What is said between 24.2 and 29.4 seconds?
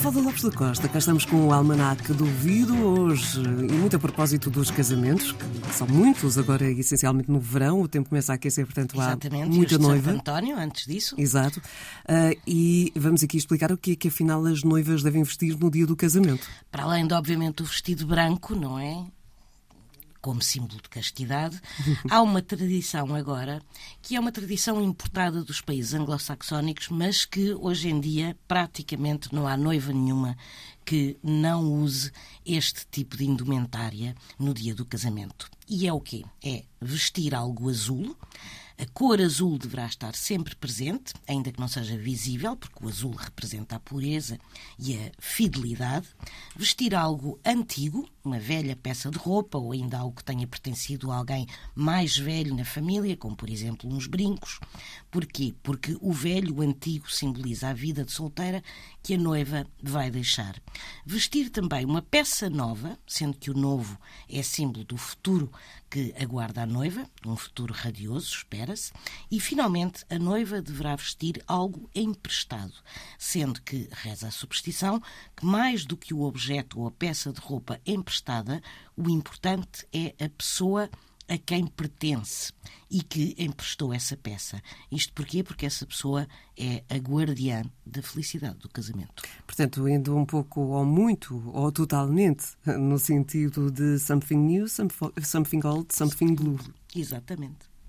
uma tradição importada dos países anglo-saxónicos, mas que hoje em dia praticamente